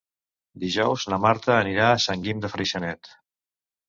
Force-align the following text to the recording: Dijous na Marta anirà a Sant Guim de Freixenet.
Dijous 0.61 1.03
na 1.13 1.19
Marta 1.25 1.53
anirà 1.55 1.89
a 1.89 1.99
Sant 2.05 2.23
Guim 2.23 2.41
de 2.47 2.51
Freixenet. 2.55 3.11